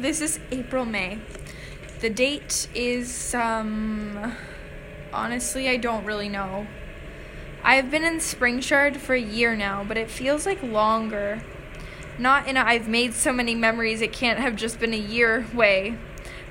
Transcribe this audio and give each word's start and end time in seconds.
This 0.00 0.22
is 0.22 0.40
April 0.50 0.86
May. 0.86 1.18
The 2.00 2.08
date 2.08 2.68
is 2.74 3.34
um 3.34 4.34
honestly 5.12 5.68
I 5.68 5.76
don't 5.76 6.06
really 6.06 6.30
know. 6.30 6.66
I've 7.62 7.90
been 7.90 8.04
in 8.04 8.14
Springshard 8.14 8.96
for 8.96 9.12
a 9.14 9.20
year 9.20 9.54
now, 9.54 9.84
but 9.84 9.98
it 9.98 10.10
feels 10.10 10.46
like 10.46 10.62
longer. 10.62 11.42
Not 12.18 12.48
in 12.48 12.56
a 12.56 12.62
I've 12.62 12.88
made 12.88 13.12
so 13.12 13.30
many 13.30 13.54
memories 13.54 14.00
it 14.00 14.10
can't 14.10 14.38
have 14.38 14.56
just 14.56 14.80
been 14.80 14.94
a 14.94 14.96
year 14.96 15.46
way, 15.52 15.98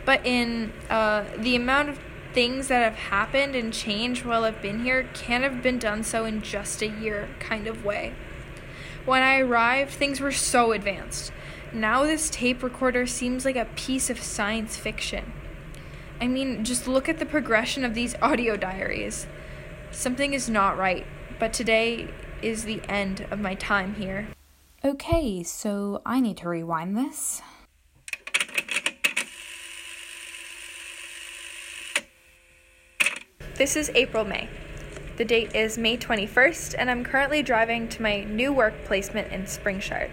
but 0.06 0.24
in 0.24 0.72
uh, 0.88 1.26
the 1.36 1.56
amount 1.56 1.90
of 1.90 2.00
things 2.34 2.68
that 2.68 2.84
have 2.84 3.10
happened 3.10 3.56
and 3.56 3.74
changed 3.74 4.26
while 4.26 4.44
I've 4.44 4.62
been 4.62 4.84
here 4.84 5.10
can't 5.16 5.44
have 5.44 5.64
been 5.64 5.80
done 5.80 6.04
so 6.04 6.24
in 6.24 6.44
just 6.44 6.84
a 6.84 6.88
year 6.88 7.28
kind 7.40 7.66
of 7.66 7.84
way. 7.84 8.14
When 9.06 9.24
I 9.24 9.40
arrived, 9.40 9.94
things 9.94 10.22
were 10.22 10.32
so 10.32 10.72
advanced. 10.72 11.32
Now 11.74 12.04
this 12.04 12.32
tape 12.32 12.64
recorder 12.64 13.06
seems 13.06 13.46
like 13.46 13.56
a 13.56 13.66
piece 13.76 14.10
of 14.10 14.20
science 14.20 14.76
fiction. 14.76 15.34
I 16.20 16.28
mean, 16.28 16.66
just 16.66 16.88
look 16.88 17.08
at 17.08 17.20
the 17.20 17.26
progression 17.26 17.86
of 17.86 17.94
these 17.94 18.16
audio 18.22 18.58
diaries. 18.58 19.28
Something 19.92 20.34
is 20.34 20.50
not 20.50 20.78
right, 20.78 21.06
but 21.38 21.54
today 21.54 22.10
is 22.42 22.64
the 22.64 22.82
end 22.90 23.28
of 23.30 23.40
my 23.40 23.54
time 23.54 23.96
here. 23.96 24.28
Okay, 24.84 25.44
so 25.44 26.02
I 26.06 26.20
need 26.20 26.38
to 26.38 26.50
rewind 26.50 26.98
this. 26.98 27.42
This 33.56 33.76
is 33.76 33.92
April 33.94 34.24
May. 34.24 34.50
The 35.18 35.26
date 35.26 35.54
is 35.54 35.78
May 35.78 35.98
21st, 35.98 36.76
and 36.78 36.90
I'm 36.90 37.04
currently 37.04 37.44
driving 37.44 37.90
to 37.90 38.02
my 38.02 38.24
new 38.24 38.54
work 38.54 38.86
placement 38.86 39.34
in 39.34 39.44
Springshard. 39.44 40.10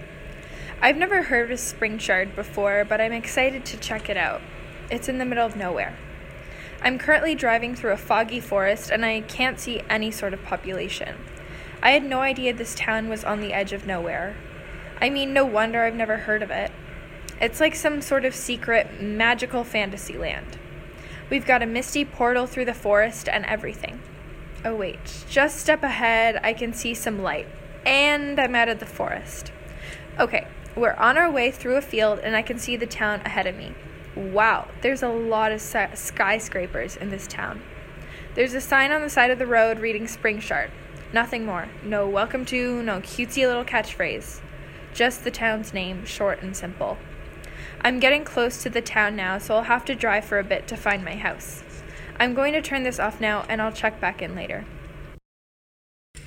I've 0.80 0.96
never 0.96 1.22
heard 1.22 1.50
of 1.50 1.58
Springshard 1.58 2.36
before, 2.36 2.84
but 2.84 3.00
I'm 3.00 3.12
excited 3.12 3.64
to 3.64 3.78
check 3.78 4.10
it 4.10 4.16
out. 4.16 4.42
It's 4.90 5.08
in 5.08 5.18
the 5.18 5.24
middle 5.24 5.46
of 5.46 5.56
nowhere. 5.56 5.96
I'm 6.82 6.98
currently 6.98 7.34
driving 7.34 7.74
through 7.74 7.92
a 7.92 7.96
foggy 7.96 8.40
forest, 8.40 8.90
and 8.90 9.04
I 9.04 9.22
can't 9.22 9.58
see 9.58 9.82
any 9.88 10.10
sort 10.10 10.34
of 10.34 10.44
population. 10.44 11.16
I 11.82 11.92
had 11.92 12.04
no 12.04 12.20
idea 12.20 12.52
this 12.52 12.74
town 12.74 13.08
was 13.08 13.24
on 13.24 13.40
the 13.40 13.54
edge 13.54 13.72
of 13.72 13.86
nowhere. 13.86 14.36
I 15.00 15.08
mean, 15.08 15.32
no 15.32 15.46
wonder 15.46 15.82
I've 15.82 15.94
never 15.94 16.18
heard 16.18 16.42
of 16.42 16.50
it. 16.50 16.70
It's 17.40 17.60
like 17.60 17.74
some 17.74 18.02
sort 18.02 18.26
of 18.26 18.34
secret, 18.34 19.00
magical 19.00 19.64
fantasy 19.64 20.18
land. 20.18 20.58
We've 21.30 21.46
got 21.46 21.62
a 21.62 21.66
misty 21.66 22.04
portal 22.04 22.46
through 22.46 22.66
the 22.66 22.74
forest 22.74 23.28
and 23.30 23.46
everything. 23.46 24.00
Oh, 24.62 24.74
wait. 24.74 25.24
Just 25.28 25.58
step 25.58 25.82
ahead, 25.82 26.38
I 26.42 26.52
can 26.52 26.74
see 26.74 26.92
some 26.92 27.22
light. 27.22 27.46
And 27.84 28.38
I'm 28.38 28.54
out 28.54 28.68
of 28.68 28.78
the 28.78 28.86
forest. 28.86 29.52
Okay, 30.18 30.46
we're 30.76 30.94
on 30.94 31.16
our 31.16 31.30
way 31.30 31.50
through 31.50 31.76
a 31.76 31.82
field, 31.82 32.18
and 32.20 32.36
I 32.36 32.42
can 32.42 32.58
see 32.58 32.76
the 32.76 32.86
town 32.86 33.22
ahead 33.24 33.46
of 33.46 33.56
me. 33.56 33.74
Wow, 34.14 34.68
there's 34.82 35.02
a 35.02 35.08
lot 35.08 35.52
of 35.52 35.60
skyscrapers 35.60 36.96
in 36.96 37.10
this 37.10 37.26
town. 37.26 37.62
There's 38.34 38.54
a 38.54 38.60
sign 38.60 38.92
on 38.92 39.02
the 39.02 39.10
side 39.10 39.30
of 39.30 39.38
the 39.38 39.46
road 39.46 39.80
reading 39.80 40.04
Springshard. 40.04 40.70
Nothing 41.12 41.46
more. 41.46 41.68
No 41.82 42.06
welcome 42.08 42.44
to, 42.46 42.82
no 42.82 43.00
cutesy 43.00 43.46
little 43.46 43.64
catchphrase. 43.64 44.40
Just 44.92 45.24
the 45.24 45.30
town's 45.30 45.72
name, 45.72 46.04
short 46.04 46.42
and 46.42 46.56
simple. 46.56 46.98
I'm 47.80 48.00
getting 48.00 48.24
close 48.24 48.62
to 48.62 48.70
the 48.70 48.82
town 48.82 49.16
now, 49.16 49.38
so 49.38 49.56
I'll 49.56 49.62
have 49.64 49.84
to 49.86 49.94
drive 49.94 50.24
for 50.24 50.38
a 50.38 50.44
bit 50.44 50.66
to 50.68 50.76
find 50.76 51.04
my 51.04 51.16
house. 51.16 51.62
I'm 52.18 52.34
going 52.34 52.52
to 52.54 52.62
turn 52.62 52.82
this 52.82 52.98
off 52.98 53.20
now 53.20 53.44
and 53.48 53.60
I'll 53.60 53.72
check 53.72 54.00
back 54.00 54.22
in 54.22 54.34
later. 54.34 54.64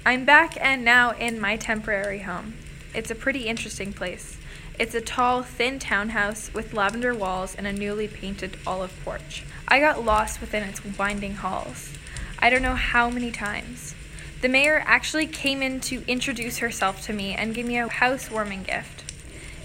I'm 0.05 0.25
back 0.25 0.55
and 0.59 0.85
now 0.85 1.11
in 1.11 1.39
my 1.39 1.57
temporary 1.57 2.19
home. 2.19 2.53
It's 2.99 3.09
a 3.09 3.15
pretty 3.15 3.47
interesting 3.47 3.93
place. 3.93 4.35
It's 4.77 4.93
a 4.93 4.99
tall, 4.99 5.41
thin 5.41 5.79
townhouse 5.79 6.53
with 6.53 6.73
lavender 6.73 7.15
walls 7.15 7.55
and 7.55 7.65
a 7.65 7.71
newly 7.71 8.09
painted 8.09 8.57
olive 8.67 8.93
porch. 9.05 9.45
I 9.69 9.79
got 9.79 10.03
lost 10.03 10.41
within 10.41 10.63
its 10.63 10.83
winding 10.97 11.35
halls. 11.35 11.93
I 12.39 12.49
don't 12.49 12.61
know 12.61 12.75
how 12.75 13.09
many 13.09 13.31
times. 13.31 13.95
The 14.41 14.49
mayor 14.49 14.83
actually 14.85 15.27
came 15.27 15.61
in 15.61 15.79
to 15.79 16.03
introduce 16.09 16.57
herself 16.57 17.01
to 17.05 17.13
me 17.13 17.33
and 17.33 17.55
give 17.55 17.65
me 17.65 17.77
a 17.77 17.87
housewarming 17.87 18.63
gift. 18.63 19.13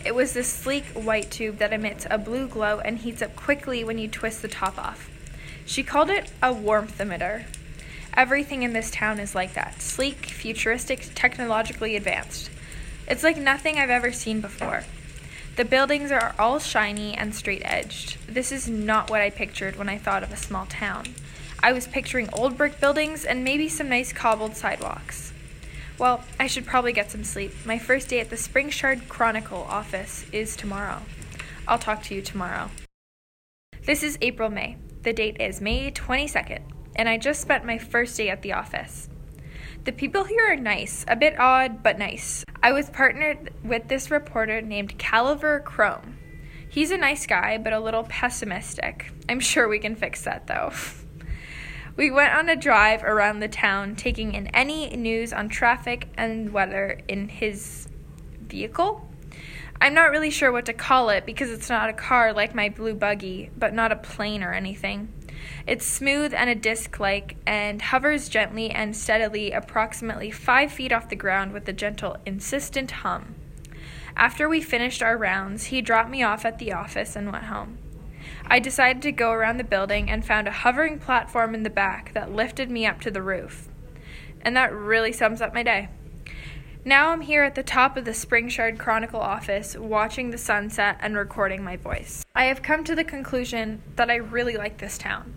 It 0.05 0.15
was 0.15 0.33
this 0.33 0.47
sleek 0.47 0.85
white 0.93 1.33
tube 1.33 1.59
that 1.59 1.73
emits 1.73 2.07
a 2.09 2.19
blue 2.19 2.47
glow 2.47 2.79
and 2.79 2.99
heats 2.99 3.21
up 3.21 3.35
quickly 3.35 3.83
when 3.83 3.99
you 3.99 4.07
twist 4.07 4.43
the 4.43 4.49
top 4.49 4.79
off. 4.79 5.11
She 5.67 5.83
called 5.83 6.09
it 6.09 6.31
a 6.41 6.53
warmth 6.53 6.99
emitter. 6.99 7.47
Everything 8.17 8.63
in 8.63 8.75
this 8.75 8.93
town 8.93 9.19
is 9.19 9.35
like 9.35 9.55
that 9.55 9.83
sleek, 9.83 10.27
futuristic, 10.27 11.09
technologically 11.17 11.97
advanced. 11.97 12.51
It's 13.07 13.23
like 13.23 13.37
nothing 13.37 13.79
I've 13.79 13.91
ever 13.91 14.13
seen 14.13 14.41
before. 14.41 14.85
The 15.57 15.65
buildings 15.65 16.11
are 16.11 16.35
all 16.39 16.59
shiny 16.59 17.15
and 17.15 17.35
straight 17.35 17.63
edged. 17.65 18.17
This 18.27 18.51
is 18.51 18.69
not 18.69 19.11
what 19.11 19.21
I 19.21 19.31
pictured 19.31 19.77
when 19.77 19.89
I 19.89 19.99
thought 19.99 20.23
of 20.23 20.33
a 20.33 20.37
small 20.37 20.67
town. 20.67 21.15
I 21.63 21.73
was 21.73 21.87
picturing 21.87 22.29
old 22.33 22.57
brick 22.57 22.81
buildings 22.81 23.25
and 23.25 23.45
maybe 23.45 23.69
some 23.69 23.89
nice 23.89 24.13
cobbled 24.13 24.57
sidewalks. 24.57 25.33
Well, 25.97 26.25
I 26.41 26.49
should 26.49 26.67
probably 26.67 26.93
get 26.93 27.11
some 27.11 27.23
sleep. 27.23 27.53
My 27.65 27.79
first 27.79 28.09
day 28.09 28.21
at 28.21 28.31
the 28.31 28.37
Springshard 28.37 29.07
Chronicle 29.09 29.63
office 29.69 30.25
is 30.33 30.57
tomorrow. 30.57 31.03
I'll 31.69 31.79
talk 31.79 32.03
to 32.05 32.15
you 32.15 32.21
tomorrow. 32.21 32.71
This 33.85 34.03
is 34.03 34.19
April 34.21 34.51
May. 34.51 34.77
The 35.03 35.13
date 35.13 35.37
is 35.41 35.61
May 35.61 35.91
22nd, 35.91 36.63
and 36.97 37.09
I 37.09 37.17
just 37.17 37.41
spent 37.41 37.65
my 37.65 37.79
first 37.79 38.17
day 38.17 38.29
at 38.29 38.43
the 38.43 38.55
office. 38.55 39.09
The 39.85 39.93
people 39.93 40.25
here 40.25 40.51
are 40.51 40.57
nice, 40.57 41.05
a 41.09 41.15
bit 41.15 41.39
odd, 41.39 41.83
but 41.83 41.99
nice. 41.99 42.43
I 42.63 42.73
was 42.73 42.89
partnered 42.89 43.53
with 43.63 43.87
this 43.87 44.11
reporter 44.11 44.63
named 44.63 44.97
Caliver 44.97 45.61
Chrome. 45.61 46.17
He's 46.71 46.91
a 46.91 46.97
nice 46.97 47.27
guy, 47.27 47.59
but 47.59 47.75
a 47.75 47.79
little 47.79 48.05
pessimistic. 48.05 49.13
I'm 49.29 49.41
sure 49.41 49.69
we 49.69 49.79
can 49.79 49.95
fix 49.95 50.23
that 50.23 50.47
though. 50.47 50.73
we 51.97 52.11
went 52.11 52.33
on 52.33 52.49
a 52.49 52.57
drive 52.57 53.05
around 53.05 53.41
the 53.41 53.49
town, 53.49 53.95
taking 53.95 54.33
in 54.33 54.47
any 54.49 54.89
news 54.97 55.35
on 55.35 55.51
traffic 55.51 56.09
and 56.17 56.51
weather 56.51 57.01
in 57.07 57.29
his 57.29 57.87
vehicle. 58.41 59.07
I'm 59.83 59.93
not 59.93 60.11
really 60.13 60.31
sure 60.31 60.51
what 60.51 60.65
to 60.65 60.73
call 60.73 61.11
it 61.11 61.27
because 61.27 61.51
it's 61.51 61.69
not 61.69 61.91
a 61.91 61.93
car 61.93 62.33
like 62.33 62.55
my 62.55 62.71
blue 62.71 62.95
buggy, 62.95 63.51
but 63.55 63.75
not 63.75 63.93
a 63.93 63.97
plane 63.97 64.43
or 64.43 64.55
anything. 64.55 65.13
It's 65.67 65.87
smooth 65.87 66.35
and 66.35 66.51
a 66.51 66.55
disc 66.55 67.01
like 67.01 67.37
and 67.47 67.81
hovers 67.81 68.29
gently 68.29 68.71
and 68.71 68.97
steadily 68.97 69.53
approximately 69.53 70.31
five 70.31 70.73
feet 70.73 70.93
off 70.93 71.09
the 71.09 71.17
ground 71.17 71.53
with 71.53 71.69
a 71.69 71.73
gentle, 71.73 72.17
insistent 72.27 72.91
hum. 72.91 73.35
After 74.17 74.49
we 74.49 74.61
finished 74.61 75.03
our 75.03 75.17
rounds, 75.17 75.67
he 75.67 75.81
dropped 75.81 76.11
me 76.11 76.23
off 76.23 76.45
at 76.45 76.59
the 76.59 76.73
office 76.73 77.17
and 77.17 77.33
went 77.33 77.45
home. 77.45 77.79
I 78.47 78.59
decided 78.59 79.03
to 79.03 79.13
go 79.13 79.33
around 79.33 79.57
the 79.57 79.65
building 79.65 80.11
and 80.11 80.25
found 80.25 80.47
a 80.47 80.53
hovering 80.53 80.99
platform 80.99 81.55
in 81.55 81.63
the 81.63 81.71
back 81.71 82.13
that 82.15 82.33
lifted 82.33 82.71
me 82.71 82.87
up 82.87 83.01
to 83.01 83.11
the 83.11 83.23
roof. 83.23 83.69
And 84.43 84.57
that 84.57 84.73
really 84.73 85.13
sums 85.13 85.41
up 85.41 85.55
my 85.55 85.63
day. 85.63 85.89
Now 86.87 87.13
I'm 87.13 87.23
here 87.23 87.43
at 87.45 87.55
the 87.55 87.63
top 87.63 87.97
of 87.97 88.05
the 88.05 88.11
Springshard 88.11 88.79
Chronicle 88.79 89.21
office, 89.21 89.75
watching 89.75 90.31
the 90.31 90.37
sunset 90.37 90.99
and 91.01 91.17
recording 91.17 91.65
my 91.65 91.79
voice. 91.79 92.23
I 92.35 92.45
have 92.45 92.61
come 92.61 92.85
to 92.85 92.95
the 92.95 93.05
conclusion 93.05 93.81
that 93.97 94.11
I 94.11 94.17
really 94.17 94.59
like 94.59 94.77
this 94.77 94.99
town. 94.99 95.33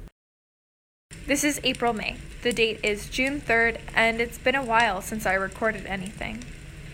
This 1.25 1.45
is 1.45 1.61
April 1.63 1.93
May. 1.93 2.17
The 2.41 2.51
date 2.51 2.81
is 2.83 3.07
June 3.07 3.39
3rd, 3.39 3.79
and 3.95 4.19
it's 4.19 4.37
been 4.37 4.55
a 4.55 4.63
while 4.63 5.01
since 5.01 5.25
I 5.25 5.35
recorded 5.35 5.85
anything. 5.85 6.43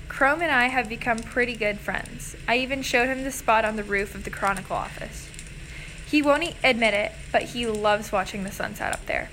Chrome 0.08 0.44
and 0.44 0.52
I 0.52 0.68
have 0.68 0.88
become 0.88 1.18
pretty 1.18 1.56
good 1.56 1.80
friends. 1.80 2.36
I 2.48 2.58
even 2.58 2.84
showed 2.84 3.08
him 3.08 3.24
the 3.24 3.32
spot 3.32 3.66
on 3.66 3.76
the 3.76 3.84
roof 3.84 4.14
of 4.14 4.24
the 4.24 4.30
Chronicle 4.30 4.76
office. 4.76 5.30
He 6.06 6.22
won't 6.22 6.54
admit 6.64 6.94
it, 6.94 7.12
but 7.32 7.42
he 7.42 7.66
loves 7.66 8.12
watching 8.12 8.44
the 8.44 8.52
sunset 8.52 8.94
up 8.94 9.08
there. 9.08 9.32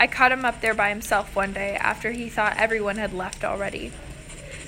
I 0.00 0.06
caught 0.06 0.32
him 0.32 0.46
up 0.46 0.62
there 0.62 0.74
by 0.74 0.88
himself 0.88 1.36
one 1.36 1.52
day 1.52 1.76
after 1.76 2.12
he 2.12 2.30
thought 2.30 2.56
everyone 2.56 2.96
had 2.96 3.12
left 3.12 3.44
already. 3.44 3.92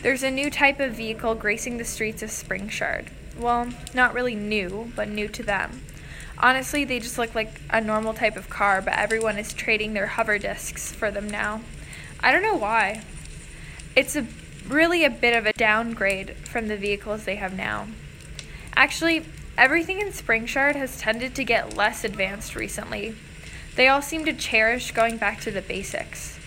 There's 0.02 0.22
a 0.22 0.30
new 0.30 0.48
type 0.48 0.80
of 0.80 0.94
vehicle 0.94 1.34
gracing 1.34 1.76
the 1.76 1.84
streets 1.84 2.22
of 2.22 2.30
Springshard. 2.30 3.08
Well, 3.38 3.68
not 3.92 4.14
really 4.14 4.34
new, 4.34 4.92
but 4.96 5.10
new 5.10 5.28
to 5.28 5.42
them. 5.42 5.82
Honestly, 6.38 6.84
they 6.84 7.00
just 7.00 7.18
look 7.18 7.34
like 7.34 7.60
a 7.68 7.82
normal 7.82 8.14
type 8.14 8.34
of 8.34 8.48
car, 8.48 8.80
but 8.80 8.94
everyone 8.94 9.36
is 9.36 9.52
trading 9.52 9.92
their 9.92 10.06
hover 10.06 10.38
discs 10.38 10.90
for 10.90 11.10
them 11.10 11.28
now. 11.28 11.60
I 12.18 12.32
don't 12.32 12.42
know 12.42 12.56
why. 12.56 13.02
It's 13.94 14.16
a 14.16 14.26
really 14.66 15.04
a 15.04 15.10
bit 15.10 15.36
of 15.36 15.44
a 15.44 15.52
downgrade 15.52 16.34
from 16.46 16.68
the 16.68 16.78
vehicles 16.78 17.24
they 17.24 17.36
have 17.36 17.54
now. 17.54 17.88
Actually, 18.74 19.26
everything 19.58 20.00
in 20.00 20.08
Springshard 20.08 20.76
has 20.76 20.98
tended 20.98 21.34
to 21.34 21.44
get 21.44 21.76
less 21.76 22.04
advanced 22.04 22.56
recently. 22.56 23.14
They 23.76 23.88
all 23.88 24.00
seem 24.00 24.24
to 24.24 24.32
cherish 24.32 24.92
going 24.92 25.18
back 25.18 25.42
to 25.42 25.50
the 25.50 25.60
basics. 25.60 26.39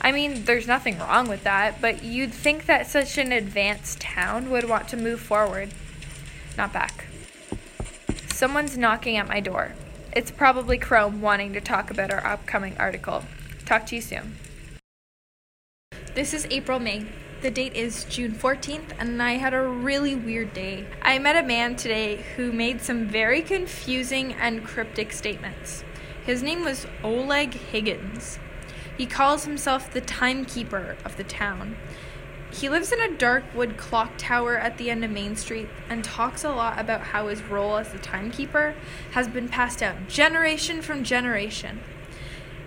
I 0.00 0.12
mean, 0.12 0.44
there's 0.44 0.66
nothing 0.66 0.98
wrong 0.98 1.28
with 1.28 1.44
that, 1.44 1.80
but 1.80 2.04
you'd 2.04 2.32
think 2.32 2.66
that 2.66 2.86
such 2.86 3.18
an 3.18 3.32
advanced 3.32 4.00
town 4.00 4.50
would 4.50 4.68
want 4.68 4.88
to 4.88 4.96
move 4.96 5.20
forward, 5.20 5.70
not 6.56 6.72
back. 6.72 7.06
Someone's 8.32 8.78
knocking 8.78 9.16
at 9.16 9.26
my 9.26 9.40
door. 9.40 9.72
It's 10.12 10.30
probably 10.30 10.78
Chrome 10.78 11.20
wanting 11.20 11.52
to 11.52 11.60
talk 11.60 11.90
about 11.90 12.12
our 12.12 12.24
upcoming 12.24 12.76
article. 12.78 13.24
Talk 13.66 13.86
to 13.86 13.96
you 13.96 14.00
soon. 14.00 14.36
This 16.14 16.32
is 16.32 16.46
April 16.50 16.78
May. 16.78 17.06
The 17.40 17.50
date 17.50 17.74
is 17.74 18.04
June 18.04 18.32
14th, 18.32 18.92
and 18.98 19.22
I 19.22 19.32
had 19.34 19.54
a 19.54 19.62
really 19.62 20.14
weird 20.14 20.52
day. 20.52 20.86
I 21.02 21.18
met 21.18 21.36
a 21.36 21.46
man 21.46 21.76
today 21.76 22.24
who 22.36 22.52
made 22.52 22.80
some 22.80 23.06
very 23.06 23.42
confusing 23.42 24.32
and 24.32 24.64
cryptic 24.64 25.12
statements. 25.12 25.84
His 26.24 26.42
name 26.42 26.64
was 26.64 26.86
Oleg 27.04 27.54
Higgins. 27.54 28.38
He 28.98 29.06
calls 29.06 29.44
himself 29.44 29.92
the 29.92 30.00
timekeeper 30.00 30.96
of 31.04 31.16
the 31.16 31.22
town. 31.24 31.76
He 32.50 32.68
lives 32.68 32.90
in 32.90 33.00
a 33.00 33.16
dark 33.16 33.44
wood 33.54 33.76
clock 33.76 34.14
tower 34.18 34.58
at 34.58 34.76
the 34.76 34.90
end 34.90 35.04
of 35.04 35.10
Main 35.12 35.36
Street 35.36 35.68
and 35.88 36.02
talks 36.02 36.42
a 36.42 36.50
lot 36.50 36.80
about 36.80 37.02
how 37.02 37.28
his 37.28 37.42
role 37.42 37.76
as 37.76 37.92
the 37.92 37.98
timekeeper 37.98 38.74
has 39.12 39.28
been 39.28 39.48
passed 39.48 39.78
down 39.78 40.06
generation 40.08 40.82
from 40.82 41.04
generation. 41.04 41.80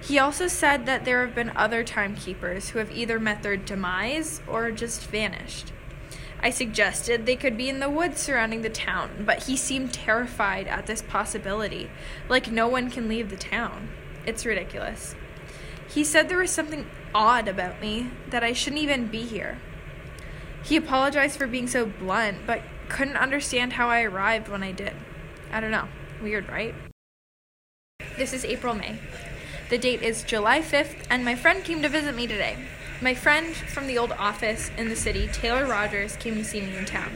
He 0.01 0.18
also 0.18 0.48
said 0.48 0.86
that 0.86 1.04
there 1.04 1.25
have 1.25 1.36
been 1.36 1.51
other 1.56 1.83
timekeepers 1.83 2.69
who 2.69 2.80
have 2.80 2.92
either 2.92 3.19
met 3.19 3.44
their 3.44 3.57
demise 3.57 4.42
or 4.48 4.72
just 4.72 5.04
vanished. 5.07 5.74
I 6.42 6.50
suggested 6.50 7.25
they 7.25 7.36
could 7.36 7.57
be 7.57 7.69
in 7.69 7.80
the 7.80 7.89
woods 7.89 8.22
surrounding 8.22 8.62
the 8.62 8.69
town, 8.69 9.25
but 9.25 9.44
he 9.44 9.57
seemed 9.57 9.94
terrified 9.94 10.68
at 10.68 10.88
this 10.88 11.01
possibility, 11.01 11.92
like 12.30 12.50
no 12.50 12.68
one 12.68 12.89
can 12.89 13.10
leave 13.10 13.30
the 13.30 13.36
town. 13.36 13.89
It's 14.25 14.45
ridiculous. 14.45 15.13
He 15.94 16.06
said 16.06 16.30
there 16.30 16.38
was 16.38 16.52
something 16.52 16.86
odd 17.14 17.50
about 17.50 17.82
me, 17.82 18.12
that 18.30 18.46
I 18.46 18.54
shouldn't 18.54 18.82
even 18.82 19.08
be 19.08 19.24
here. 19.24 19.58
He 20.64 20.78
apologized 20.78 21.38
for 21.38 21.48
being 21.48 21.68
so 21.68 21.86
blunt, 21.86 22.48
but 22.48 22.62
couldn't 22.88 23.18
understand 23.18 23.74
how 23.74 23.90
I 23.90 24.04
arrived 24.04 24.48
when 24.48 24.64
I 24.64 24.72
did. 24.72 24.94
I 25.52 25.60
don't 25.60 25.72
know. 25.72 25.90
Weird, 26.22 26.48
right? 26.48 26.74
This 28.18 28.32
is 28.32 28.46
April 28.46 28.74
May. 28.74 29.00
The 29.70 29.78
date 29.78 30.02
is 30.02 30.24
July 30.24 30.62
5th, 30.62 31.08
and 31.10 31.26
my 31.26 31.36
friend 31.36 31.62
came 31.62 31.82
to 31.82 31.90
visit 31.90 32.16
me 32.16 32.26
today. 32.26 32.58
My 33.02 33.14
friend 33.14 33.54
from 33.54 33.88
the 33.88 33.98
old 33.98 34.14
office 34.14 34.72
in 34.78 34.88
the 34.88 34.96
city, 34.96 35.28
Taylor 35.34 35.66
Rogers, 35.66 36.16
came 36.16 36.36
to 36.36 36.46
see 36.46 36.62
me 36.62 36.78
in 36.78 36.86
town. 36.86 37.12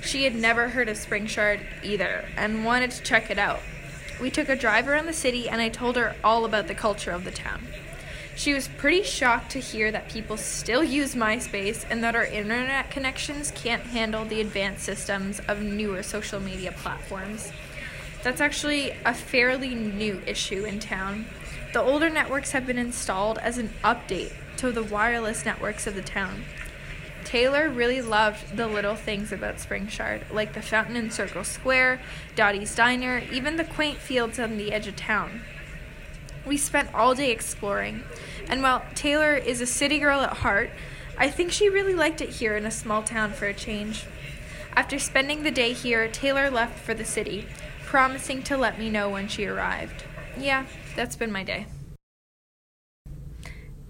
She 0.00 0.22
had 0.22 0.36
never 0.36 0.68
heard 0.68 0.88
of 0.88 0.96
Springshard 0.96 1.60
either 1.82 2.28
and 2.36 2.64
wanted 2.64 2.92
to 2.92 3.02
check 3.02 3.30
it 3.30 3.38
out. 3.38 3.60
We 4.20 4.30
took 4.30 4.48
a 4.48 4.54
drive 4.54 4.86
around 4.86 5.06
the 5.06 5.12
city, 5.12 5.48
and 5.48 5.60
I 5.60 5.68
told 5.68 5.96
her 5.96 6.14
all 6.22 6.44
about 6.44 6.68
the 6.68 6.74
culture 6.74 7.10
of 7.10 7.24
the 7.24 7.32
town. 7.32 7.66
She 8.34 8.54
was 8.54 8.68
pretty 8.68 9.02
shocked 9.02 9.52
to 9.52 9.60
hear 9.60 9.92
that 9.92 10.08
people 10.08 10.36
still 10.36 10.82
use 10.82 11.14
MySpace 11.14 11.84
and 11.88 12.02
that 12.02 12.16
our 12.16 12.24
internet 12.24 12.90
connections 12.90 13.52
can't 13.54 13.82
handle 13.82 14.24
the 14.24 14.40
advanced 14.40 14.84
systems 14.84 15.40
of 15.48 15.60
newer 15.60 16.02
social 16.02 16.40
media 16.40 16.72
platforms. 16.72 17.52
That's 18.22 18.40
actually 18.40 18.92
a 19.04 19.12
fairly 19.12 19.74
new 19.74 20.22
issue 20.26 20.64
in 20.64 20.80
town. 20.80 21.26
The 21.72 21.82
older 21.82 22.08
networks 22.08 22.52
have 22.52 22.66
been 22.66 22.78
installed 22.78 23.38
as 23.38 23.58
an 23.58 23.70
update 23.84 24.32
to 24.58 24.72
the 24.72 24.82
wireless 24.82 25.44
networks 25.44 25.86
of 25.86 25.94
the 25.94 26.02
town. 26.02 26.44
Taylor 27.24 27.68
really 27.68 28.02
loved 28.02 28.56
the 28.56 28.66
little 28.66 28.96
things 28.96 29.32
about 29.32 29.56
Springshard, 29.56 30.32
like 30.32 30.52
the 30.52 30.62
fountain 30.62 30.96
in 30.96 31.10
Circle 31.10 31.44
Square, 31.44 32.00
Dottie's 32.34 32.74
Diner, 32.74 33.22
even 33.32 33.56
the 33.56 33.64
quaint 33.64 33.98
fields 33.98 34.38
on 34.38 34.56
the 34.56 34.72
edge 34.72 34.86
of 34.86 34.96
town. 34.96 35.42
We 36.44 36.56
spent 36.56 36.92
all 36.92 37.14
day 37.14 37.30
exploring, 37.30 38.02
and 38.48 38.62
while 38.62 38.84
Taylor 38.94 39.34
is 39.34 39.60
a 39.60 39.66
city 39.66 39.98
girl 39.98 40.20
at 40.20 40.38
heart, 40.38 40.70
I 41.16 41.30
think 41.30 41.52
she 41.52 41.68
really 41.68 41.94
liked 41.94 42.20
it 42.20 42.30
here 42.30 42.56
in 42.56 42.66
a 42.66 42.70
small 42.70 43.02
town 43.02 43.32
for 43.32 43.46
a 43.46 43.54
change. 43.54 44.04
After 44.74 44.98
spending 44.98 45.42
the 45.42 45.50
day 45.50 45.72
here, 45.72 46.08
Taylor 46.08 46.50
left 46.50 46.78
for 46.78 46.94
the 46.94 47.04
city, 47.04 47.46
promising 47.84 48.42
to 48.44 48.56
let 48.56 48.78
me 48.78 48.90
know 48.90 49.08
when 49.08 49.28
she 49.28 49.46
arrived. 49.46 50.04
Yeah, 50.36 50.66
that's 50.96 51.14
been 51.14 51.30
my 51.30 51.44
day. 51.44 51.66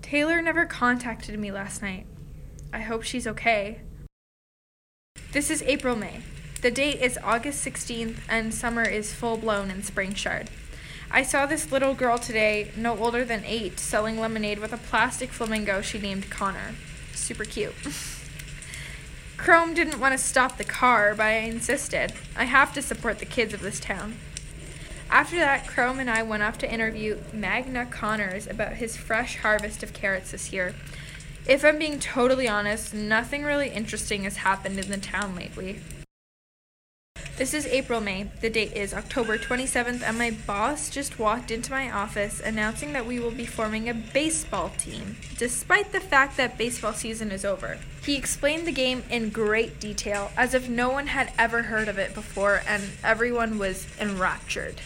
Taylor 0.03 0.43
never 0.43 0.67
contacted 0.67 1.39
me 1.39 1.51
last 1.51 1.81
night. 1.81 2.07
I 2.73 2.81
hope 2.81 3.03
she's 3.03 3.27
okay. 3.27 3.81
This 5.33 5.51
is 5.51 5.63
April 5.63 5.97
May. 5.97 6.21
The 6.61 6.71
date 6.71 7.01
is 7.01 7.19
August 7.25 7.65
16th, 7.65 8.19
and 8.29 8.53
summer 8.53 8.83
is 8.83 9.15
full 9.15 9.39
blown 9.39 9.71
in 9.71 9.83
Springshard. 9.83 10.49
I 11.15 11.23
saw 11.23 11.45
this 11.45 11.71
little 11.71 11.93
girl 11.93 12.17
today, 12.17 12.73
no 12.75 12.97
older 12.97 13.23
than 13.23 13.45
eight, 13.45 13.79
selling 13.79 14.19
lemonade 14.19 14.59
with 14.59 14.73
a 14.73 14.79
plastic 14.79 15.31
flamingo 15.31 15.83
she 15.83 15.99
named 15.99 16.31
Connor. 16.31 16.75
Super 17.13 17.45
cute. 17.45 17.75
Chrome 19.37 19.75
didn't 19.75 20.01
want 20.01 20.13
to 20.13 20.25
stop 20.25 20.57
the 20.57 20.65
car, 20.65 21.15
but 21.15 21.27
I 21.27 21.33
insisted. 21.33 22.15
I 22.35 22.45
have 22.45 22.73
to 22.73 22.81
support 22.81 23.19
the 23.19 23.27
kids 23.27 23.53
of 23.53 23.61
this 23.61 23.79
town. 23.79 24.17
After 25.11 25.37
that, 25.37 25.67
Chrome 25.67 25.99
and 26.01 26.09
I 26.09 26.23
went 26.23 26.43
off 26.43 26.57
to 26.59 26.73
interview 26.73 27.19
Magna 27.35 27.85
Connors 27.85 28.47
about 28.47 28.75
his 28.75 28.97
fresh 28.97 29.37
harvest 29.37 29.83
of 29.83 29.93
carrots 29.93 30.31
this 30.31 30.51
year. 30.51 30.75
If 31.47 31.63
I'm 31.63 31.79
being 31.79 31.99
totally 31.99 32.49
honest, 32.49 32.95
nothing 32.95 33.43
really 33.43 33.69
interesting 33.69 34.23
has 34.23 34.37
happened 34.37 34.79
in 34.79 34.91
the 34.91 34.97
town 34.97 35.37
lately. 35.37 35.81
This 37.39 37.55
is 37.55 37.67
April 37.67 38.03
May. 38.03 38.25
The 38.43 38.51
date 38.51 38.75
is 38.75 38.93
October 38.93 39.39
27th, 39.39 40.03
and 40.03 40.19
my 40.19 40.33
boss 40.47 40.91
just 40.91 41.19
walked 41.19 41.51
into 41.51 41.71
my 41.71 41.91
office 41.91 42.41
announcing 42.41 42.93
that 42.93 43.07
we 43.07 43.19
will 43.19 43.31
be 43.31 43.47
forming 43.47 43.89
a 43.89 43.95
baseball 43.95 44.71
team, 44.77 45.17
despite 45.39 45.93
the 45.93 46.01
fact 46.01 46.37
that 46.37 46.59
baseball 46.59 46.93
season 46.93 47.33
is 47.33 47.47
over. 47.47 47.79
He 48.05 48.17
explained 48.17 48.67
the 48.67 48.73
game 48.73 49.03
in 49.09 49.31
great 49.31 49.81
detail, 49.81 50.31
as 50.37 50.53
if 50.53 50.69
no 50.69 50.91
one 50.91 51.07
had 51.07 51.33
ever 51.39 51.63
heard 51.63 51.89
of 51.89 51.99
it 51.99 52.13
before, 52.13 52.61
and 52.69 52.83
everyone 53.03 53.59
was 53.59 53.87
enraptured. 53.99 54.83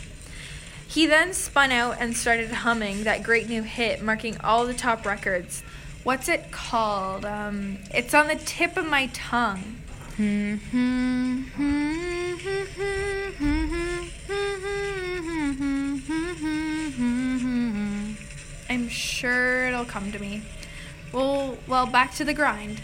He 0.87 1.05
then 1.05 1.33
spun 1.33 1.73
out 1.73 1.97
and 1.99 2.17
started 2.17 2.51
humming 2.51 3.03
that 3.03 3.25
great 3.25 3.49
new 3.49 3.65
hit, 3.65 4.03
marking 4.03 4.41
all 4.41 4.67
the 4.67 4.73
top 4.73 5.05
records. 5.05 5.65
What's 6.05 6.29
it 6.29 6.53
called? 6.53 7.25
Um, 7.25 7.79
it's 7.93 8.15
on 8.15 8.29
the 8.29 8.37
tip 8.37 8.77
of 8.77 8.87
my 8.89 9.09
tongue. 9.09 9.83
I'm 18.69 18.89
sure 18.91 19.69
it'll 19.69 19.87
come 19.87 20.13
to 20.13 20.19
me. 20.19 20.43
Well, 21.13 21.57
well, 21.67 21.87
back 21.87 22.15
to 22.17 22.25
the 22.25 22.35
grind. 22.35 22.83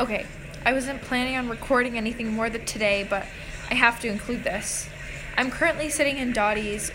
Okay, 0.00 0.26
I 0.66 0.72
wasn't 0.72 1.02
planning 1.02 1.36
on 1.36 1.48
recording 1.48 1.96
anything 1.96 2.32
more 2.32 2.50
than 2.50 2.64
today, 2.64 3.06
but 3.08 3.26
I 3.70 3.74
have 3.74 4.00
to 4.00 4.08
include 4.08 4.42
this. 4.42 4.88
I'm 5.36 5.50
currently 5.50 5.88
sitting 5.88 6.18
in 6.18 6.32
Dottie's 6.32 6.90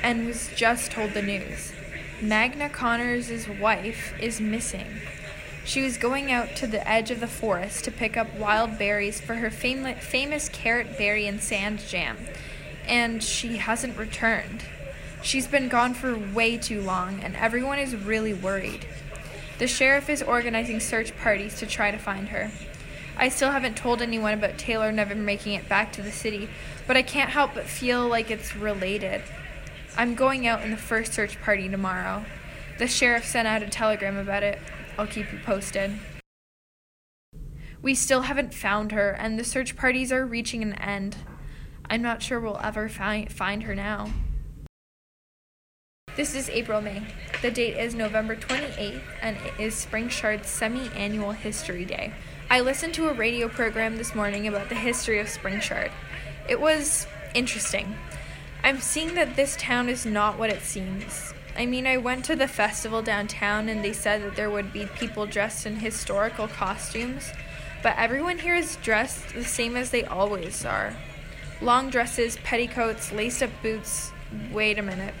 and 0.00 0.26
was 0.26 0.48
just 0.54 0.92
told 0.92 1.14
the 1.14 1.22
news. 1.22 1.72
Magna 2.22 2.68
Connors' 2.68 3.48
wife 3.48 4.14
is 4.20 4.40
missing. 4.40 5.00
She 5.64 5.82
was 5.82 5.96
going 5.96 6.30
out 6.30 6.56
to 6.56 6.66
the 6.66 6.86
edge 6.86 7.10
of 7.10 7.20
the 7.20 7.26
forest 7.26 7.84
to 7.84 7.90
pick 7.90 8.16
up 8.16 8.34
wild 8.34 8.78
berries 8.78 9.20
for 9.20 9.36
her 9.36 9.50
fam- 9.50 9.94
famous 9.96 10.50
carrot 10.50 10.98
berry 10.98 11.26
and 11.26 11.42
sand 11.42 11.80
jam, 11.88 12.18
and 12.86 13.22
she 13.22 13.56
hasn't 13.56 13.96
returned. 13.96 14.64
She's 15.22 15.46
been 15.46 15.70
gone 15.70 15.94
for 15.94 16.18
way 16.18 16.58
too 16.58 16.82
long, 16.82 17.20
and 17.22 17.34
everyone 17.36 17.78
is 17.78 17.96
really 17.96 18.34
worried. 18.34 18.86
The 19.58 19.66
sheriff 19.66 20.10
is 20.10 20.22
organizing 20.22 20.80
search 20.80 21.16
parties 21.16 21.58
to 21.60 21.66
try 21.66 21.90
to 21.90 21.98
find 21.98 22.28
her. 22.28 22.50
I 23.16 23.30
still 23.30 23.52
haven't 23.52 23.76
told 23.76 24.02
anyone 24.02 24.34
about 24.34 24.58
Taylor 24.58 24.92
never 24.92 25.14
making 25.14 25.54
it 25.54 25.68
back 25.68 25.92
to 25.92 26.02
the 26.02 26.12
city, 26.12 26.50
but 26.86 26.98
I 26.98 27.02
can't 27.02 27.30
help 27.30 27.54
but 27.54 27.64
feel 27.64 28.06
like 28.06 28.30
it's 28.30 28.54
related. 28.54 29.22
I'm 29.96 30.14
going 30.14 30.46
out 30.46 30.62
in 30.62 30.72
the 30.72 30.76
first 30.76 31.14
search 31.14 31.40
party 31.40 31.70
tomorrow. 31.70 32.26
The 32.78 32.88
sheriff 32.88 33.24
sent 33.24 33.48
out 33.48 33.62
a 33.62 33.68
telegram 33.68 34.18
about 34.18 34.42
it. 34.42 34.58
I'll 34.98 35.06
keep 35.06 35.32
you 35.32 35.38
posted. 35.44 35.98
We 37.82 37.94
still 37.94 38.22
haven't 38.22 38.54
found 38.54 38.92
her, 38.92 39.10
and 39.10 39.38
the 39.38 39.44
search 39.44 39.76
parties 39.76 40.10
are 40.10 40.24
reaching 40.24 40.62
an 40.62 40.74
end. 40.74 41.16
I'm 41.90 42.00
not 42.00 42.22
sure 42.22 42.40
we'll 42.40 42.60
ever 42.62 42.88
fi- 42.88 43.26
find 43.26 43.64
her 43.64 43.74
now. 43.74 44.10
This 46.16 46.34
is 46.34 46.48
April 46.48 46.80
May. 46.80 47.02
The 47.42 47.50
date 47.50 47.76
is 47.76 47.94
November 47.94 48.36
28th, 48.36 49.02
and 49.20 49.36
it 49.36 49.60
is 49.60 49.74
Springshard's 49.74 50.48
semi 50.48 50.88
annual 50.94 51.32
History 51.32 51.84
Day. 51.84 52.14
I 52.48 52.60
listened 52.60 52.94
to 52.94 53.08
a 53.08 53.12
radio 53.12 53.48
program 53.48 53.96
this 53.96 54.14
morning 54.14 54.46
about 54.46 54.68
the 54.68 54.76
history 54.76 55.18
of 55.18 55.26
Springshard. 55.26 55.90
It 56.48 56.60
was 56.60 57.06
interesting. 57.34 57.96
I'm 58.62 58.80
seeing 58.80 59.14
that 59.14 59.34
this 59.34 59.56
town 59.56 59.88
is 59.88 60.06
not 60.06 60.38
what 60.38 60.50
it 60.50 60.62
seems. 60.62 61.34
I 61.56 61.66
mean, 61.66 61.86
I 61.86 61.96
went 61.96 62.24
to 62.26 62.36
the 62.36 62.48
festival 62.48 63.02
downtown 63.02 63.68
and 63.68 63.84
they 63.84 63.92
said 63.92 64.22
that 64.22 64.36
there 64.36 64.50
would 64.50 64.72
be 64.72 64.86
people 64.86 65.26
dressed 65.26 65.66
in 65.66 65.76
historical 65.76 66.48
costumes, 66.48 67.32
but 67.82 67.96
everyone 67.96 68.38
here 68.38 68.56
is 68.56 68.76
dressed 68.76 69.34
the 69.34 69.44
same 69.44 69.76
as 69.76 69.90
they 69.90 70.04
always 70.04 70.64
are 70.64 70.94
long 71.60 71.90
dresses, 71.90 72.36
petticoats, 72.44 73.12
laced 73.12 73.42
up 73.42 73.50
boots. 73.62 74.12
Wait 74.52 74.78
a 74.78 74.82
minute. 74.82 75.14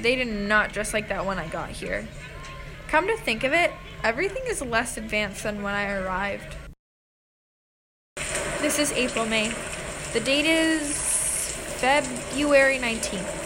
They 0.00 0.16
did 0.16 0.28
not 0.28 0.72
dress 0.72 0.94
like 0.94 1.08
that 1.08 1.26
when 1.26 1.38
I 1.38 1.48
got 1.48 1.70
here. 1.70 2.06
Come 2.88 3.06
to 3.08 3.16
think 3.16 3.44
of 3.44 3.52
it, 3.52 3.72
everything 4.04 4.42
is 4.46 4.62
less 4.62 4.96
advanced 4.96 5.42
than 5.42 5.62
when 5.62 5.74
I 5.74 5.92
arrived. 5.92 6.56
This 8.60 8.78
is 8.78 8.92
April 8.92 9.26
May. 9.26 9.52
The 10.12 10.20
date 10.20 10.46
is 10.46 11.52
February 11.80 12.78
19th, 12.78 13.37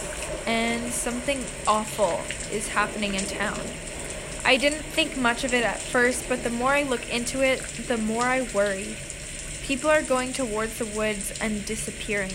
and 0.47 0.93
something 0.93 1.45
awful 1.67 2.21
is 2.51 2.69
happening 2.69 3.15
in 3.15 3.25
town. 3.25 3.61
I 4.45 4.57
didn't 4.57 4.83
think 4.83 5.17
much 5.17 5.45
of 5.45 5.55
it 5.55 5.65
at 5.65 5.81
first, 5.81 6.29
but 6.29 6.43
the 6.43 6.51
more 6.51 6.73
I 6.73 6.83
look 6.83 7.09
into 7.13 7.43
it, 7.43 7.61
the 7.87 7.99
more 7.99 8.25
I 8.25 8.43
worry. 8.53 8.97
People 9.63 9.89
are 9.91 10.03
going 10.03 10.33
towards 10.33 10.79
the 10.79 10.85
woods 10.85 11.39
and 11.41 11.65
disappearing. 11.65 12.33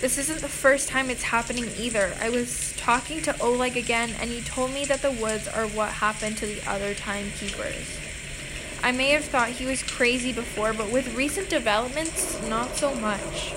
This 0.00 0.16
isn't 0.16 0.40
the 0.40 0.48
first 0.48 0.88
time 0.88 1.10
it's 1.10 1.24
happening 1.24 1.68
either. 1.76 2.14
I 2.20 2.30
was 2.30 2.72
talking 2.76 3.20
to 3.22 3.38
Oleg 3.42 3.76
again, 3.76 4.10
and 4.20 4.30
he 4.30 4.40
told 4.40 4.72
me 4.72 4.84
that 4.86 5.02
the 5.02 5.10
woods 5.10 5.48
are 5.48 5.66
what 5.66 5.90
happened 5.90 6.38
to 6.38 6.46
the 6.46 6.62
other 6.66 6.94
timekeepers. 6.94 7.98
I 8.82 8.92
may 8.92 9.10
have 9.10 9.26
thought 9.26 9.50
he 9.50 9.66
was 9.66 9.82
crazy 9.82 10.32
before, 10.32 10.72
but 10.72 10.90
with 10.90 11.14
recent 11.14 11.50
developments, 11.50 12.40
not 12.48 12.76
so 12.76 12.94
much. 12.94 13.52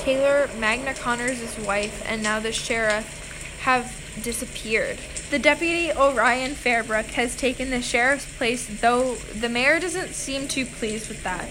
Taylor, 0.00 0.48
Magna 0.58 0.94
Connors' 0.94 1.58
wife, 1.58 2.02
and 2.06 2.22
now 2.22 2.40
the 2.40 2.52
sheriff 2.52 3.58
have 3.60 3.94
disappeared. 4.22 4.98
The 5.30 5.38
deputy 5.38 5.92
Orion 5.92 6.52
Fairbrook 6.52 7.06
has 7.12 7.36
taken 7.36 7.70
the 7.70 7.82
sheriff's 7.82 8.36
place, 8.36 8.66
though 8.80 9.16
the 9.16 9.48
mayor 9.48 9.78
doesn't 9.78 10.14
seem 10.14 10.48
too 10.48 10.64
pleased 10.64 11.08
with 11.08 11.22
that. 11.24 11.48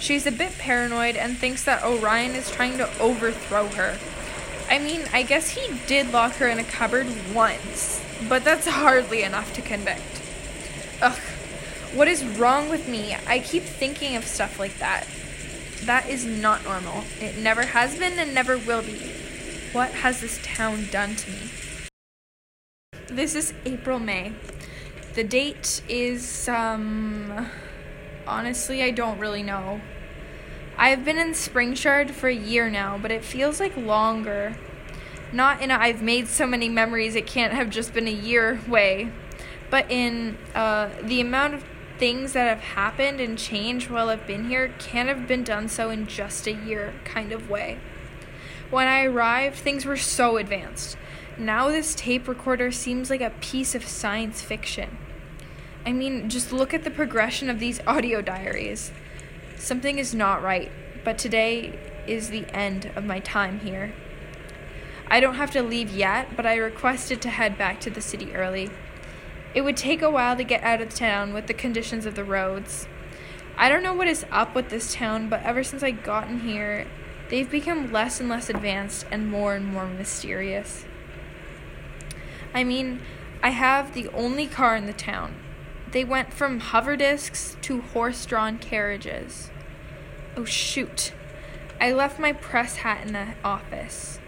She's 0.00 0.26
a 0.26 0.32
bit 0.32 0.58
paranoid 0.58 1.16
and 1.16 1.38
thinks 1.38 1.64
that 1.64 1.82
Orion 1.82 2.32
is 2.32 2.50
trying 2.50 2.76
to 2.78 2.98
overthrow 2.98 3.68
her. 3.68 3.98
I 4.68 4.78
mean, 4.78 5.02
I 5.12 5.22
guess 5.22 5.50
he 5.50 5.78
did 5.86 6.12
lock 6.12 6.34
her 6.34 6.48
in 6.48 6.58
a 6.58 6.64
cupboard 6.64 7.06
once, 7.34 8.02
but 8.28 8.44
that's 8.44 8.66
hardly 8.68 9.22
enough 9.22 9.52
to 9.54 9.62
convict. 9.62 10.20
Ugh, 11.00 11.18
what 11.94 12.08
is 12.08 12.24
wrong 12.24 12.68
with 12.68 12.88
me? 12.88 13.16
I 13.26 13.38
keep 13.38 13.62
thinking 13.62 14.16
of 14.16 14.26
stuff 14.26 14.58
like 14.58 14.78
that. 14.78 15.06
That 15.86 16.08
is 16.08 16.24
not 16.24 16.64
normal. 16.64 17.04
It 17.20 17.36
never 17.36 17.62
has 17.62 17.98
been 17.98 18.18
and 18.18 18.34
never 18.34 18.56
will 18.56 18.82
be. 18.82 19.12
What 19.72 19.90
has 19.90 20.22
this 20.22 20.40
town 20.42 20.86
done 20.90 21.14
to 21.16 21.30
me? 21.30 21.50
This 23.08 23.34
is 23.34 23.52
April 23.66 23.98
May. 23.98 24.32
The 25.14 25.24
date 25.24 25.82
is, 25.88 26.48
um. 26.48 27.50
Honestly, 28.26 28.82
I 28.82 28.92
don't 28.92 29.18
really 29.18 29.42
know. 29.42 29.82
I've 30.78 31.04
been 31.04 31.18
in 31.18 31.32
Springshard 31.32 32.12
for 32.12 32.28
a 32.28 32.34
year 32.34 32.70
now, 32.70 32.96
but 32.96 33.12
it 33.12 33.22
feels 33.22 33.60
like 33.60 33.76
longer. 33.76 34.56
Not 35.32 35.60
in 35.60 35.70
a 35.70 35.74
I've 35.74 36.00
made 36.00 36.28
so 36.28 36.46
many 36.46 36.70
memories 36.70 37.14
it 37.14 37.26
can't 37.26 37.52
have 37.52 37.68
just 37.68 37.92
been 37.92 38.08
a 38.08 38.12
year 38.12 38.60
way, 38.66 39.12
but 39.68 39.90
in 39.90 40.38
uh, 40.54 40.88
the 41.02 41.20
amount 41.20 41.54
of 41.54 41.64
things 41.98 42.32
that 42.32 42.48
have 42.48 42.60
happened 42.60 43.20
and 43.20 43.38
changed 43.38 43.90
while 43.90 44.08
I've 44.08 44.26
been 44.26 44.48
here 44.48 44.72
can't 44.78 45.08
have 45.08 45.28
been 45.28 45.44
done 45.44 45.68
so 45.68 45.90
in 45.90 46.06
just 46.06 46.46
a 46.46 46.52
year 46.52 46.94
kind 47.04 47.32
of 47.32 47.48
way. 47.48 47.78
When 48.70 48.88
I 48.88 49.04
arrived, 49.04 49.56
things 49.56 49.84
were 49.84 49.96
so 49.96 50.36
advanced. 50.36 50.96
Now, 51.38 51.68
this 51.68 51.94
tape 51.94 52.26
recorder 52.28 52.70
seems 52.70 53.10
like 53.10 53.20
a 53.20 53.30
piece 53.30 53.74
of 53.74 53.86
science 53.86 54.42
fiction. 54.42 54.98
I 55.86 55.92
mean, 55.92 56.28
just 56.28 56.52
look 56.52 56.72
at 56.72 56.84
the 56.84 56.90
progression 56.90 57.50
of 57.50 57.60
these 57.60 57.80
audio 57.86 58.20
diaries. 58.20 58.90
Something 59.56 59.98
is 59.98 60.14
not 60.14 60.42
right, 60.42 60.70
but 61.04 61.18
today 61.18 61.78
is 62.06 62.30
the 62.30 62.46
end 62.54 62.90
of 62.96 63.04
my 63.04 63.20
time 63.20 63.60
here. 63.60 63.94
I 65.06 65.20
don't 65.20 65.34
have 65.34 65.50
to 65.52 65.62
leave 65.62 65.90
yet, 65.90 66.34
but 66.36 66.46
I 66.46 66.56
requested 66.56 67.20
to 67.22 67.30
head 67.30 67.58
back 67.58 67.80
to 67.80 67.90
the 67.90 68.00
city 68.00 68.34
early. 68.34 68.70
It 69.54 69.62
would 69.62 69.76
take 69.76 70.02
a 70.02 70.10
while 70.10 70.36
to 70.36 70.44
get 70.44 70.62
out 70.62 70.80
of 70.80 70.94
town 70.94 71.32
with 71.32 71.46
the 71.46 71.54
conditions 71.54 72.06
of 72.06 72.14
the 72.14 72.24
roads. 72.24 72.86
I 73.56 73.68
don't 73.68 73.82
know 73.82 73.94
what 73.94 74.08
is 74.08 74.26
up 74.30 74.54
with 74.54 74.68
this 74.68 74.94
town, 74.94 75.28
but 75.28 75.42
ever 75.42 75.62
since 75.62 75.82
I 75.82 75.92
gotten 75.92 76.40
here, 76.40 76.88
they've 77.28 77.50
become 77.50 77.92
less 77.92 78.20
and 78.20 78.28
less 78.28 78.50
advanced 78.50 79.06
and 79.10 79.30
more 79.30 79.54
and 79.54 79.66
more 79.66 79.86
mysterious. 79.86 80.84
I 82.52 82.64
mean, 82.64 83.00
I 83.42 83.50
have 83.50 83.94
the 83.94 84.08
only 84.08 84.46
car 84.46 84.74
in 84.74 84.86
the 84.86 84.92
town, 84.92 85.36
they 85.94 86.04
went 86.04 86.32
from 86.32 86.58
hover 86.58 86.96
discs 86.96 87.56
to 87.62 87.80
horse 87.80 88.26
drawn 88.26 88.58
carriages. 88.58 89.52
Oh, 90.36 90.44
shoot. 90.44 91.12
I 91.80 91.92
left 91.92 92.18
my 92.18 92.32
press 92.32 92.78
hat 92.78 93.06
in 93.06 93.12
the 93.12 93.28
office. 93.44 94.18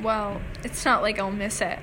Well, 0.00 0.40
it's 0.62 0.84
not 0.84 1.02
like 1.02 1.18
I'll 1.18 1.32
miss 1.32 1.60
it. 1.60 1.80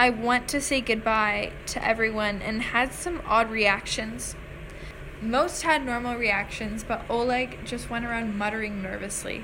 I 0.00 0.10
went 0.10 0.46
to 0.50 0.60
say 0.60 0.80
goodbye 0.80 1.50
to 1.66 1.84
everyone 1.84 2.40
and 2.40 2.62
had 2.62 2.92
some 2.92 3.20
odd 3.26 3.50
reactions. 3.50 4.36
Most 5.20 5.62
had 5.62 5.84
normal 5.84 6.14
reactions, 6.14 6.84
but 6.84 7.04
Oleg 7.10 7.58
just 7.64 7.90
went 7.90 8.04
around 8.04 8.38
muttering 8.38 8.80
nervously. 8.80 9.42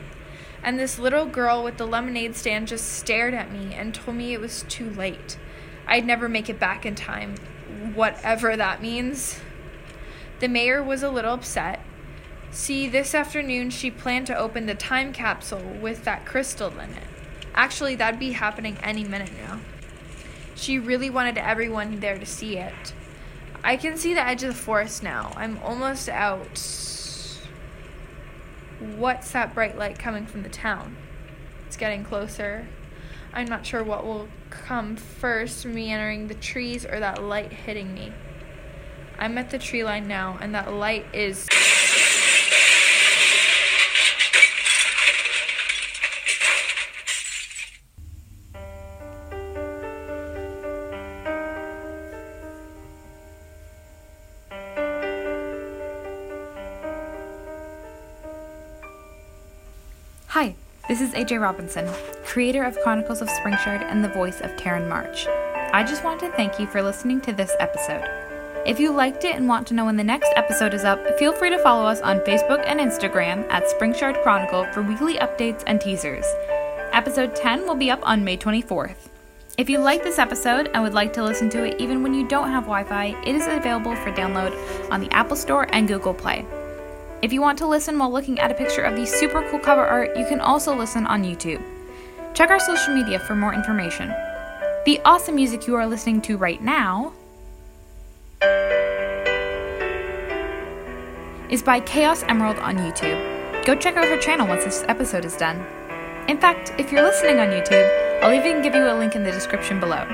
And 0.62 0.78
this 0.78 0.96
little 0.96 1.26
girl 1.26 1.64
with 1.64 1.76
the 1.76 1.88
lemonade 1.88 2.36
stand 2.36 2.68
just 2.68 2.88
stared 2.88 3.34
at 3.34 3.50
me 3.50 3.74
and 3.74 3.92
told 3.92 4.16
me 4.16 4.32
it 4.32 4.40
was 4.40 4.64
too 4.68 4.88
late. 4.90 5.36
I'd 5.88 6.06
never 6.06 6.28
make 6.28 6.48
it 6.48 6.60
back 6.60 6.86
in 6.86 6.94
time, 6.94 7.34
whatever 7.92 8.56
that 8.56 8.80
means. 8.80 9.40
The 10.38 10.46
mayor 10.46 10.84
was 10.84 11.02
a 11.02 11.10
little 11.10 11.34
upset. 11.34 11.80
See, 12.52 12.88
this 12.88 13.12
afternoon 13.12 13.70
she 13.70 13.90
planned 13.90 14.28
to 14.28 14.38
open 14.38 14.66
the 14.66 14.76
time 14.76 15.12
capsule 15.12 15.76
with 15.82 16.04
that 16.04 16.24
crystal 16.24 16.70
in 16.78 16.90
it. 16.90 17.08
Actually, 17.56 17.96
that'd 17.96 18.20
be 18.20 18.32
happening 18.32 18.78
any 18.84 19.02
minute 19.02 19.32
now. 19.36 19.58
She 20.54 20.78
really 20.78 21.10
wanted 21.10 21.38
everyone 21.38 22.00
there 22.00 22.18
to 22.18 22.26
see 22.26 22.58
it. 22.58 22.94
I 23.62 23.76
can 23.76 23.96
see 23.96 24.14
the 24.14 24.24
edge 24.24 24.42
of 24.42 24.48
the 24.48 24.60
forest 24.60 25.02
now. 25.02 25.32
I'm 25.36 25.58
almost 25.62 26.08
out. 26.08 26.58
What's 28.78 29.30
that 29.32 29.54
bright 29.54 29.78
light 29.78 29.98
coming 29.98 30.26
from 30.26 30.42
the 30.42 30.48
town? 30.48 30.96
It's 31.66 31.76
getting 31.76 32.04
closer. 32.04 32.68
I'm 33.32 33.46
not 33.46 33.66
sure 33.66 33.82
what 33.82 34.04
will 34.04 34.28
come 34.50 34.96
first 34.96 35.64
me 35.64 35.90
entering 35.90 36.28
the 36.28 36.34
trees 36.34 36.84
or 36.84 37.00
that 37.00 37.22
light 37.22 37.52
hitting 37.52 37.92
me. 37.94 38.12
I'm 39.18 39.38
at 39.38 39.50
the 39.50 39.58
tree 39.58 39.82
line 39.82 40.06
now, 40.06 40.38
and 40.40 40.54
that 40.54 40.72
light 40.72 41.06
is. 41.12 41.48
Hi, 60.34 60.56
this 60.88 61.00
is 61.00 61.12
AJ 61.12 61.40
Robinson, 61.40 61.88
creator 62.24 62.64
of 62.64 62.76
Chronicles 62.80 63.22
of 63.22 63.28
Springshard 63.28 63.82
and 63.82 64.02
the 64.02 64.08
voice 64.08 64.40
of 64.40 64.50
Taryn 64.56 64.88
March. 64.88 65.28
I 65.28 65.84
just 65.84 66.02
want 66.02 66.18
to 66.18 66.32
thank 66.32 66.58
you 66.58 66.66
for 66.66 66.82
listening 66.82 67.20
to 67.20 67.32
this 67.32 67.52
episode. 67.60 68.02
If 68.66 68.80
you 68.80 68.90
liked 68.90 69.22
it 69.22 69.36
and 69.36 69.46
want 69.46 69.64
to 69.68 69.74
know 69.74 69.84
when 69.84 69.96
the 69.96 70.02
next 70.02 70.32
episode 70.34 70.74
is 70.74 70.82
up, 70.82 70.98
feel 71.20 71.32
free 71.32 71.50
to 71.50 71.58
follow 71.60 71.86
us 71.86 72.00
on 72.00 72.18
Facebook 72.18 72.64
and 72.66 72.80
Instagram 72.80 73.48
at 73.48 73.62
Springshard 73.66 74.20
Chronicle 74.24 74.66
for 74.72 74.82
weekly 74.82 75.18
updates 75.18 75.62
and 75.68 75.80
teasers. 75.80 76.26
Episode 76.92 77.36
10 77.36 77.64
will 77.64 77.76
be 77.76 77.92
up 77.92 78.00
on 78.02 78.24
May 78.24 78.36
24th. 78.36 79.10
If 79.56 79.70
you 79.70 79.78
like 79.78 80.02
this 80.02 80.18
episode 80.18 80.68
and 80.74 80.82
would 80.82 80.94
like 80.94 81.12
to 81.12 81.22
listen 81.22 81.48
to 81.50 81.62
it 81.62 81.80
even 81.80 82.02
when 82.02 82.12
you 82.12 82.26
don't 82.26 82.50
have 82.50 82.64
Wi 82.64 82.82
Fi, 82.82 83.16
it 83.24 83.36
is 83.36 83.46
available 83.46 83.94
for 83.94 84.10
download 84.10 84.52
on 84.90 85.00
the 85.00 85.12
Apple 85.12 85.36
Store 85.36 85.68
and 85.72 85.86
Google 85.86 86.12
Play. 86.12 86.44
If 87.24 87.32
you 87.32 87.40
want 87.40 87.56
to 87.60 87.66
listen 87.66 87.98
while 87.98 88.12
looking 88.12 88.38
at 88.38 88.50
a 88.50 88.54
picture 88.54 88.82
of 88.82 88.96
the 88.96 89.06
super 89.06 89.48
cool 89.48 89.58
cover 89.58 89.86
art, 89.86 90.14
you 90.14 90.26
can 90.26 90.40
also 90.40 90.76
listen 90.76 91.06
on 91.06 91.22
YouTube. 91.22 91.62
Check 92.34 92.50
our 92.50 92.60
social 92.60 92.94
media 92.94 93.18
for 93.18 93.34
more 93.34 93.54
information. 93.54 94.08
The 94.84 95.00
awesome 95.06 95.34
music 95.34 95.66
you 95.66 95.74
are 95.74 95.86
listening 95.86 96.20
to 96.20 96.36
right 96.36 96.62
now 96.62 97.14
is 101.48 101.62
by 101.62 101.80
Chaos 101.80 102.24
Emerald 102.24 102.58
on 102.58 102.76
YouTube. 102.76 103.64
Go 103.64 103.74
check 103.74 103.96
out 103.96 104.06
her 104.06 104.20
channel 104.20 104.46
once 104.46 104.64
this 104.64 104.84
episode 104.88 105.24
is 105.24 105.34
done. 105.34 105.64
In 106.28 106.38
fact, 106.38 106.74
if 106.76 106.92
you're 106.92 107.02
listening 107.02 107.38
on 107.38 107.48
YouTube, 107.48 108.20
I'll 108.22 108.34
even 108.34 108.60
give 108.60 108.74
you 108.74 108.86
a 108.86 108.98
link 108.98 109.14
in 109.14 109.24
the 109.24 109.32
description 109.32 109.80
below. 109.80 110.06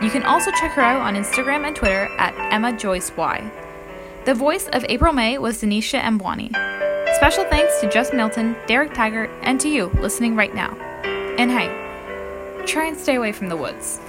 You 0.00 0.08
can 0.08 0.22
also 0.22 0.50
check 0.52 0.70
her 0.72 0.80
out 0.80 1.02
on 1.02 1.14
Instagram 1.14 1.66
and 1.66 1.76
Twitter 1.76 2.08
at 2.16 2.34
Emma 2.50 2.74
Joyce 2.74 3.14
Y. 3.18 3.63
The 4.24 4.32
voice 4.32 4.68
of 4.68 4.86
April 4.88 5.12
May 5.12 5.36
was 5.36 5.60
Denisha 5.60 6.00
Mbwani. 6.00 6.48
Special 7.16 7.44
thanks 7.44 7.78
to 7.82 7.90
Just 7.90 8.14
Milton, 8.14 8.56
Derek 8.66 8.94
Taggart, 8.94 9.28
and 9.42 9.60
to 9.60 9.68
you 9.68 9.88
listening 10.00 10.34
right 10.34 10.54
now. 10.54 10.74
And 11.36 11.50
hey, 11.50 11.66
try 12.64 12.86
and 12.86 12.96
stay 12.96 13.16
away 13.16 13.32
from 13.32 13.50
the 13.50 13.56
woods. 13.56 14.00